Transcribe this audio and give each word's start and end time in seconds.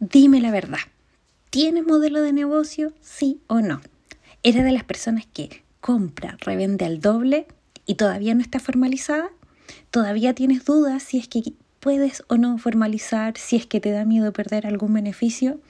dime 0.00 0.40
la 0.40 0.50
verdad. 0.50 0.78
¿Tienes 1.50 1.86
modelo 1.86 2.20
de 2.20 2.32
negocio? 2.32 2.92
Sí 3.00 3.40
o 3.46 3.60
no. 3.60 3.80
¿Eres 4.42 4.64
de 4.64 4.72
las 4.72 4.84
personas 4.84 5.26
que 5.26 5.64
compra, 5.80 6.36
revende 6.40 6.84
al 6.84 7.00
doble 7.00 7.46
y 7.86 7.94
todavía 7.94 8.34
no 8.34 8.40
está 8.40 8.60
formalizada? 8.60 9.30
¿Todavía 9.90 10.34
tienes 10.34 10.64
dudas 10.64 11.02
si 11.02 11.18
es 11.18 11.28
que 11.28 11.42
puedes 11.80 12.22
o 12.28 12.36
no 12.36 12.58
formalizar, 12.58 13.36
si 13.38 13.56
es 13.56 13.66
que 13.66 13.80
te 13.80 13.90
da 13.90 14.04
miedo 14.04 14.32
perder 14.32 14.66
algún 14.66 14.92
beneficio? 14.92 15.60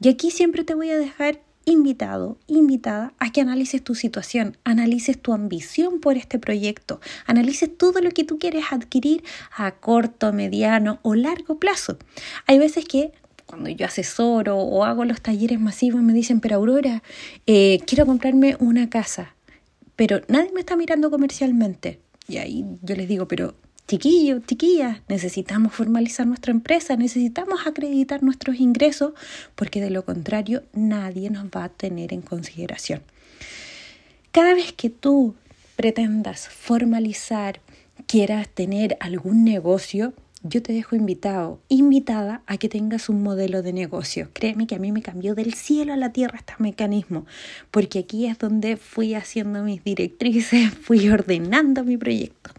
Y 0.00 0.08
aquí 0.08 0.30
siempre 0.30 0.64
te 0.64 0.74
voy 0.74 0.90
a 0.90 0.98
dejar 0.98 1.40
invitado, 1.64 2.38
invitada 2.46 3.12
a 3.18 3.30
que 3.32 3.40
analices 3.40 3.82
tu 3.82 3.94
situación, 3.94 4.56
analices 4.64 5.20
tu 5.20 5.32
ambición 5.32 6.00
por 6.00 6.16
este 6.16 6.38
proyecto, 6.38 7.00
analices 7.26 7.76
todo 7.76 8.00
lo 8.00 8.10
que 8.10 8.24
tú 8.24 8.38
quieres 8.38 8.64
adquirir 8.70 9.22
a 9.56 9.72
corto, 9.72 10.32
mediano 10.32 10.98
o 11.02 11.14
largo 11.14 11.58
plazo. 11.58 11.98
Hay 12.46 12.58
veces 12.58 12.84
que 12.84 13.12
cuando 13.46 13.68
yo 13.68 13.86
asesoro 13.86 14.58
o 14.58 14.84
hago 14.84 15.04
los 15.04 15.20
talleres 15.20 15.58
masivos 15.58 16.02
me 16.02 16.12
dicen, 16.12 16.40
pero 16.40 16.56
Aurora, 16.56 17.02
eh, 17.46 17.80
quiero 17.86 18.06
comprarme 18.06 18.56
una 18.60 18.88
casa, 18.88 19.34
pero 19.96 20.20
nadie 20.28 20.52
me 20.52 20.60
está 20.60 20.76
mirando 20.76 21.10
comercialmente. 21.10 22.00
Y 22.28 22.36
ahí 22.36 22.64
yo 22.80 22.94
les 22.94 23.08
digo, 23.08 23.26
pero 23.26 23.54
chiquillos, 23.90 24.46
chiquillas, 24.46 24.98
necesitamos 25.08 25.74
formalizar 25.74 26.24
nuestra 26.24 26.52
empresa, 26.52 26.94
necesitamos 26.94 27.66
acreditar 27.66 28.22
nuestros 28.22 28.60
ingresos, 28.60 29.14
porque 29.56 29.80
de 29.80 29.90
lo 29.90 30.04
contrario 30.04 30.62
nadie 30.72 31.28
nos 31.28 31.46
va 31.46 31.64
a 31.64 31.68
tener 31.70 32.12
en 32.12 32.22
consideración. 32.22 33.02
Cada 34.30 34.54
vez 34.54 34.72
que 34.72 34.90
tú 34.90 35.34
pretendas 35.74 36.48
formalizar, 36.48 37.60
quieras 38.06 38.48
tener 38.48 38.96
algún 39.00 39.42
negocio, 39.42 40.14
yo 40.42 40.62
te 40.62 40.72
dejo 40.72 40.96
invitado, 40.96 41.60
invitada 41.68 42.42
a 42.46 42.56
que 42.56 42.68
tengas 42.68 43.08
un 43.08 43.22
modelo 43.22 43.62
de 43.62 43.72
negocio. 43.72 44.30
Créeme 44.32 44.66
que 44.66 44.74
a 44.74 44.78
mí 44.78 44.90
me 44.90 45.02
cambió 45.02 45.34
del 45.34 45.54
cielo 45.54 45.92
a 45.92 45.96
la 45.96 46.12
tierra 46.12 46.38
este 46.38 46.54
mecanismo, 46.58 47.26
porque 47.70 48.00
aquí 48.00 48.26
es 48.26 48.38
donde 48.38 48.76
fui 48.76 49.14
haciendo 49.14 49.62
mis 49.62 49.84
directrices, 49.84 50.70
fui 50.82 51.08
ordenando 51.10 51.84
mi 51.84 51.96
proyecto. 51.96 52.50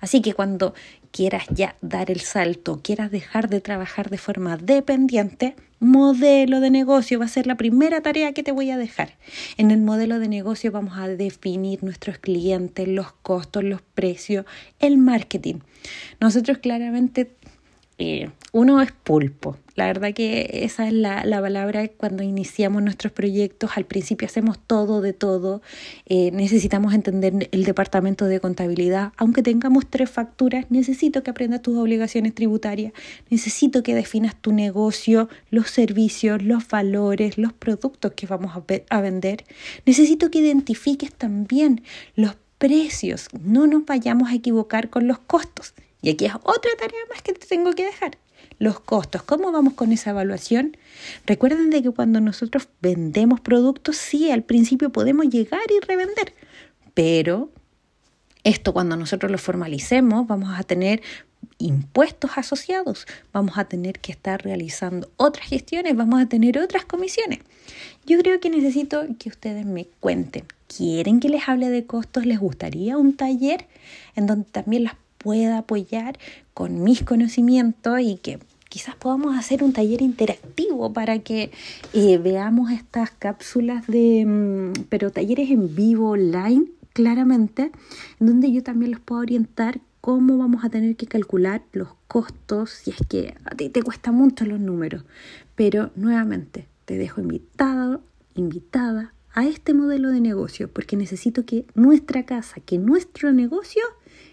Así 0.00 0.20
que 0.20 0.34
cuando 0.34 0.74
quieras 1.10 1.44
ya 1.50 1.76
dar 1.80 2.10
el 2.10 2.20
salto, 2.20 2.80
quieras 2.82 3.10
dejar 3.10 3.48
de 3.48 3.60
trabajar 3.60 4.10
de 4.10 4.18
forma 4.18 4.56
dependiente, 4.56 5.56
modelo 5.80 6.60
de 6.60 6.70
negocio 6.70 7.18
va 7.18 7.24
a 7.24 7.28
ser 7.28 7.46
la 7.46 7.56
primera 7.56 8.02
tarea 8.02 8.32
que 8.32 8.42
te 8.42 8.52
voy 8.52 8.70
a 8.70 8.76
dejar. 8.76 9.14
En 9.56 9.70
el 9.70 9.80
modelo 9.80 10.18
de 10.18 10.28
negocio 10.28 10.70
vamos 10.70 10.98
a 10.98 11.08
definir 11.08 11.82
nuestros 11.82 12.18
clientes, 12.18 12.86
los 12.86 13.12
costos, 13.12 13.64
los 13.64 13.80
precios, 13.82 14.44
el 14.78 14.98
marketing. 14.98 15.56
Nosotros 16.20 16.58
claramente 16.58 17.30
eh, 18.00 18.30
uno 18.52 18.80
es 18.80 18.92
pulpo. 18.92 19.58
La 19.74 19.84
verdad 19.84 20.14
que 20.14 20.48
esa 20.64 20.86
es 20.86 20.92
la, 20.94 21.22
palabra 21.42 21.86
cuando 21.88 22.22
iniciamos 22.22 22.82
nuestros 22.82 23.12
proyectos. 23.12 23.72
Al 23.76 23.84
principio 23.84 24.26
hacemos 24.26 24.58
todo 24.58 25.02
de 25.02 25.12
todo. 25.12 25.60
Eh, 26.06 26.30
necesitamos 26.32 26.94
entender 26.94 27.48
el 27.52 27.64
departamento 27.64 28.24
de 28.24 28.40
contabilidad. 28.40 29.12
Aunque 29.18 29.42
tengamos 29.42 29.86
tres 29.88 30.10
facturas, 30.10 30.64
necesito 30.70 31.22
que 31.22 31.30
aprendas 31.30 31.60
tus 31.60 31.76
obligaciones 31.76 32.34
tributarias. 32.34 32.94
Necesito 33.28 33.82
que 33.82 33.94
definas 33.94 34.34
tu 34.34 34.52
negocio, 34.52 35.28
los 35.50 35.70
servicios, 35.70 36.42
los 36.42 36.66
valores, 36.68 37.36
los 37.36 37.52
productos 37.52 38.12
que 38.12 38.26
vamos 38.26 38.56
a, 38.56 38.62
a 38.96 39.00
vender. 39.02 39.44
Necesito 39.84 40.30
que 40.30 40.38
identifiques 40.38 41.12
también 41.12 41.82
los 42.16 42.36
precios. 42.56 43.28
No 43.38 43.66
nos 43.66 43.84
vayamos 43.84 44.30
a 44.30 44.34
equivocar 44.34 44.88
con 44.88 45.06
los 45.06 45.18
costos. 45.18 45.74
Y 46.02 46.10
aquí 46.10 46.26
es 46.26 46.34
otra 46.34 46.70
tarea 46.78 47.00
más 47.10 47.22
que 47.22 47.32
te 47.32 47.46
tengo 47.46 47.72
que 47.72 47.84
dejar. 47.84 48.18
Los 48.58 48.80
costos, 48.80 49.22
¿cómo 49.22 49.52
vamos 49.52 49.74
con 49.74 49.92
esa 49.92 50.10
evaluación? 50.10 50.76
Recuerden 51.26 51.70
de 51.70 51.82
que 51.82 51.90
cuando 51.90 52.20
nosotros 52.20 52.68
vendemos 52.80 53.40
productos, 53.40 53.96
sí, 53.96 54.30
al 54.30 54.42
principio 54.42 54.90
podemos 54.90 55.28
llegar 55.28 55.62
y 55.70 55.84
revender, 55.84 56.34
pero 56.94 57.50
esto 58.44 58.72
cuando 58.72 58.96
nosotros 58.96 59.30
lo 59.30 59.38
formalicemos 59.38 60.26
vamos 60.26 60.58
a 60.58 60.62
tener 60.62 61.02
impuestos 61.58 62.32
asociados, 62.36 63.06
vamos 63.32 63.58
a 63.58 63.64
tener 63.66 63.98
que 64.00 64.12
estar 64.12 64.42
realizando 64.42 65.10
otras 65.16 65.46
gestiones, 65.46 65.96
vamos 65.96 66.20
a 66.20 66.26
tener 66.26 66.58
otras 66.58 66.84
comisiones. 66.84 67.40
Yo 68.06 68.18
creo 68.18 68.40
que 68.40 68.50
necesito 68.50 69.04
que 69.18 69.28
ustedes 69.28 69.66
me 69.66 69.86
cuenten, 70.00 70.44
¿quieren 70.74 71.20
que 71.20 71.28
les 71.28 71.48
hable 71.48 71.68
de 71.68 71.84
costos? 71.84 72.26
¿Les 72.26 72.38
gustaría 72.38 72.96
un 72.96 73.14
taller 73.14 73.66
en 74.16 74.26
donde 74.26 74.50
también 74.50 74.84
las 74.84 74.94
pueda 75.22 75.58
apoyar 75.58 76.18
con 76.54 76.82
mis 76.82 77.02
conocimientos 77.02 78.00
y 78.00 78.16
que 78.16 78.38
quizás 78.70 78.96
podamos 78.96 79.36
hacer 79.36 79.62
un 79.62 79.72
taller 79.72 80.00
interactivo 80.00 80.92
para 80.92 81.18
que 81.18 81.50
eh, 81.92 82.18
veamos 82.18 82.70
estas 82.70 83.10
cápsulas 83.10 83.86
de, 83.86 84.24
mm, 84.24 84.84
pero 84.88 85.10
talleres 85.10 85.50
en 85.50 85.74
vivo, 85.74 86.10
online, 86.10 86.66
claramente, 86.94 87.70
en 88.18 88.26
donde 88.26 88.50
yo 88.50 88.62
también 88.62 88.92
los 88.92 89.00
puedo 89.00 89.20
orientar 89.20 89.80
cómo 90.00 90.38
vamos 90.38 90.64
a 90.64 90.70
tener 90.70 90.96
que 90.96 91.06
calcular 91.06 91.62
los 91.72 91.88
costos 92.08 92.70
si 92.70 92.90
es 92.92 92.96
que 93.08 93.34
a 93.44 93.54
ti 93.54 93.68
te 93.68 93.82
cuesta 93.82 94.12
mucho 94.12 94.46
los 94.46 94.58
números. 94.58 95.04
Pero 95.54 95.90
nuevamente, 95.96 96.66
te 96.86 96.96
dejo 96.96 97.20
invitado, 97.20 98.00
invitada 98.34 99.12
a 99.34 99.46
este 99.46 99.74
modelo 99.74 100.10
de 100.10 100.20
negocio 100.20 100.68
porque 100.72 100.96
necesito 100.96 101.44
que 101.44 101.66
nuestra 101.74 102.24
casa, 102.24 102.60
que 102.60 102.78
nuestro 102.78 103.32
negocio 103.32 103.82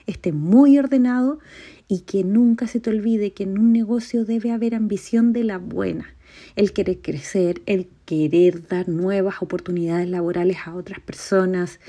esté 0.08 0.32
muy 0.32 0.80
ordenado 0.80 1.40
y 1.88 2.00
que 2.02 2.24
nunca 2.24 2.68
se 2.68 2.80
te 2.80 2.90
olvide 2.90 3.34
que 3.34 3.44
en 3.44 3.60
un 3.60 3.72
negocio 3.72 4.26
debe 4.26 4.52
haber 4.52 4.74
ambición 4.74 5.34
de 5.34 5.44
la 5.44 5.58
buena, 5.58 6.16
el 6.56 6.74
querer 6.74 7.00
crecer, 7.02 7.62
el 7.66 7.88
querer 8.06 8.68
dar 8.68 8.90
nuevas 8.90 9.42
oportunidades 9.42 10.10
laborales 10.10 10.58
a 10.66 10.76
otras 10.76 11.00
personas 11.00 11.80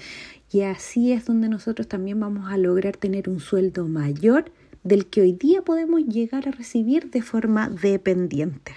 y 0.51 0.63
así 0.63 1.13
es 1.13 1.27
donde 1.27 1.49
nosotros 1.49 1.89
también 1.89 2.21
vamos 2.21 2.51
a 2.51 2.57
lograr 2.57 2.97
tener 2.97 3.29
un 3.29 3.41
sueldo 3.41 3.87
mayor 3.87 4.51
del 4.83 5.07
que 5.07 5.21
hoy 5.21 5.33
día 5.33 5.63
podemos 5.63 6.03
llegar 6.03 6.49
a 6.49 6.53
recibir 6.53 7.11
de 7.11 7.23
forma 7.23 7.69
dependiente. 7.69 8.73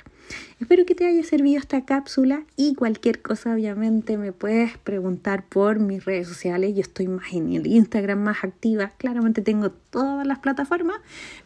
Espero 0.59 0.85
que 0.85 0.95
te 0.95 1.05
haya 1.05 1.23
servido 1.23 1.59
esta 1.59 1.85
cápsula 1.85 2.43
y 2.55 2.75
cualquier 2.75 3.21
cosa 3.21 3.53
obviamente 3.53 4.17
me 4.17 4.31
puedes 4.31 4.77
preguntar 4.77 5.45
por 5.47 5.79
mis 5.79 6.05
redes 6.05 6.27
sociales. 6.27 6.73
Yo 6.75 6.81
estoy 6.81 7.07
más 7.07 7.33
en 7.33 7.53
el 7.53 7.67
Instagram 7.67 8.19
más 8.19 8.43
activa. 8.43 8.91
Claramente 8.97 9.41
tengo 9.41 9.71
todas 9.71 10.25
las 10.25 10.39
plataformas, 10.39 10.97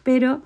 pero 0.02 0.42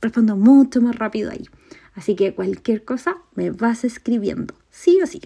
respondo 0.00 0.36
mucho 0.36 0.80
más 0.80 0.96
rápido 0.96 1.30
ahí. 1.30 1.48
Así 1.94 2.16
que 2.16 2.34
cualquier 2.34 2.84
cosa 2.84 3.18
me 3.34 3.50
vas 3.50 3.84
escribiendo, 3.84 4.54
sí 4.70 4.98
o 5.02 5.06
sí. 5.06 5.20